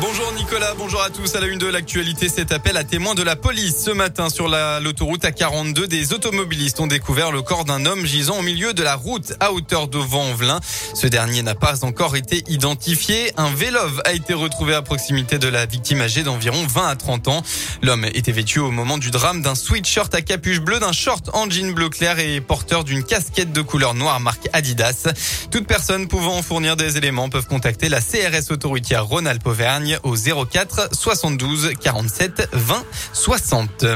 [0.00, 1.34] Bonjour Nicolas, bonjour à tous.
[1.34, 3.82] À la une de l'actualité, cet appel à témoins de la police.
[3.84, 8.42] Ce matin, sur l'autoroute A42, des automobilistes ont découvert le corps d'un homme gisant au
[8.42, 10.60] milieu de la route à hauteur de Vent-en-Velin.
[10.94, 13.32] Ce dernier n'a pas encore été identifié.
[13.36, 17.26] Un vélove a été retrouvé à proximité de la victime âgée d'environ 20 à 30
[17.26, 17.42] ans.
[17.82, 21.50] L'homme était vêtu au moment du drame d'un sweatshirt à capuche bleue, d'un short en
[21.50, 25.08] jean bleu clair et porteur d'une casquette de couleur noire marque Adidas.
[25.50, 31.72] Toute personne pouvant fournir des éléments peuvent contacter la CRS autoritière Rhône-Alpes-Auvergne au 04 72
[31.80, 33.86] 47 20 60.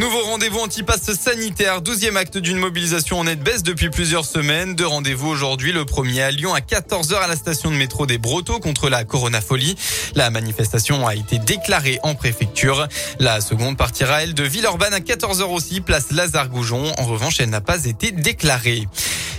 [0.00, 4.74] Nouveau rendez-vous anti-pass sanitaire, 12e acte d'une mobilisation en nette baisse depuis plusieurs semaines.
[4.74, 8.16] Deux rendez-vous aujourd'hui, le premier à Lyon à 14h à la station de métro des
[8.16, 9.76] Brotteaux contre la coronafolie.
[10.14, 12.88] La manifestation a été déclarée en préfecture.
[13.18, 16.94] La seconde partira, elle, de Villeurbanne à 14h aussi, place Lazare-Goujon.
[16.96, 18.88] En revanche, elle n'a pas été déclarée.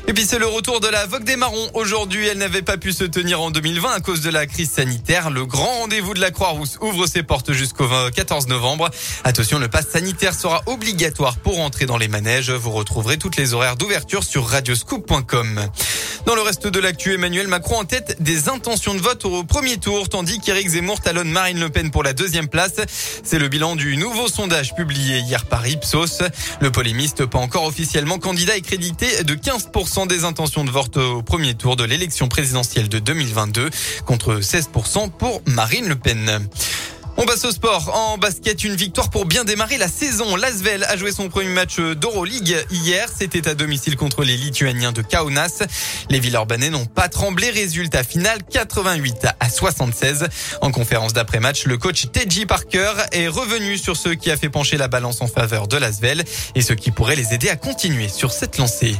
[0.08, 1.70] Et puis c'est le retour de la Vogue des Marrons.
[1.74, 5.30] Aujourd'hui, elle n'avait pas pu se tenir en 2020 à cause de la crise sanitaire.
[5.30, 8.90] Le grand rendez-vous de la Croix-Rousse ouvre ses portes jusqu'au 14 novembre.
[9.24, 12.50] Attention, le pass sanitaire sera obligatoire pour entrer dans les manèges.
[12.52, 15.70] Vous retrouverez toutes les horaires d'ouverture sur radioscoop.com.
[16.26, 19.78] Dans le reste de l'actu, Emmanuel Macron en tête des intentions de vote au premier
[19.78, 22.76] tour, tandis qu'Éric Zemmour talonne Marine Le Pen pour la deuxième place.
[23.24, 26.22] C'est le bilan du nouveau sondage publié hier par Ipsos.
[26.60, 31.22] Le polémiste, pas encore officiellement candidat, est crédité de 15% des intentions de vote au
[31.22, 33.70] premier tour de l'élection présidentielle de 2022
[34.06, 36.48] contre 16% pour Marine Le Pen.
[37.18, 37.94] On passe au sport.
[37.94, 40.38] En basket, une victoire pour bien démarrer la saison.
[40.38, 43.10] L'Asvel a joué son premier match d'Euroleague hier.
[43.16, 45.62] C'était à domicile contre les Lituaniens de Kaunas.
[46.10, 47.50] Les Villeurbanais n'ont pas tremblé.
[47.50, 50.30] Résultat final 88 à 76.
[50.62, 54.78] En conférence d'après-match, le coach Teji Parker est revenu sur ce qui a fait pencher
[54.78, 56.24] la balance en faveur de l'Asvel
[56.56, 58.96] et ce qui pourrait les aider à continuer sur cette lancée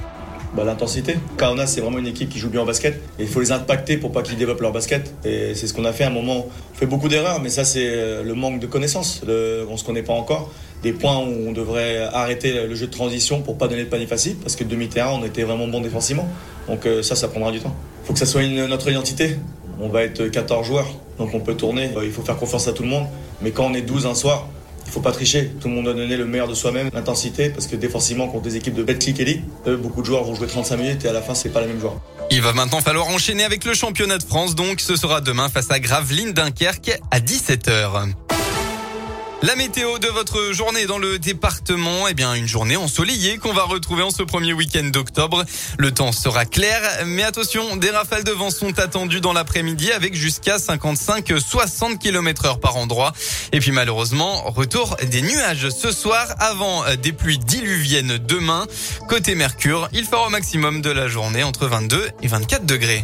[0.56, 1.16] bah, L'intensité.
[1.38, 2.96] Kaunas, c'est vraiment une équipe qui joue bien au basket.
[3.20, 5.14] Et il faut les impacter pour pas qu'ils développent leur basket.
[5.26, 6.48] Et c'est ce qu'on a fait à un moment.
[6.74, 9.22] On fait beaucoup d'erreurs, mais ça, c'est euh, le manque de connaissances.
[9.26, 10.52] Le, on se connaît pas encore.
[10.84, 14.08] Des points où on devrait arrêter le jeu de transition pour pas donner de panier
[14.08, 16.28] facile, parce que demi-terrain, on était vraiment bon défensivement.
[16.68, 17.76] Donc euh, ça, ça prendra du temps.
[18.04, 19.36] Il faut que ça soit notre identité.
[19.80, 20.88] On va être 14 joueurs,
[21.18, 21.92] donc on peut tourner.
[22.04, 23.06] Il faut faire confiance à tout le monde.
[23.42, 24.48] Mais quand on est 12 un soir,
[24.92, 25.52] faut pas tricher.
[25.62, 28.58] Tout le monde doit donner le meilleur de soi-même, l'intensité, parce que défensivement, contre des
[28.58, 29.44] équipes de Betclic Elite,
[29.82, 31.80] beaucoup de joueurs vont jouer 35 minutes et à la fin, c'est pas la même
[31.80, 32.00] joueur.
[32.30, 35.70] Il va maintenant falloir enchaîner avec le championnat de France, donc ce sera demain face
[35.70, 38.14] à Gravelines Dunkerque à 17h.
[39.44, 43.64] La météo de votre journée dans le département, eh bien une journée ensoleillée qu'on va
[43.64, 45.46] retrouver en ce premier week-end d'octobre.
[45.80, 50.14] Le temps sera clair, mais attention, des rafales de vent sont attendues dans l'après-midi avec
[50.14, 53.14] jusqu'à 55-60 km heure par endroit.
[53.52, 58.68] Et puis malheureusement, retour des nuages ce soir avant des pluies diluviennes demain.
[59.10, 63.04] Côté Mercure, il fera au maximum de la journée entre 22 et 24 degrés.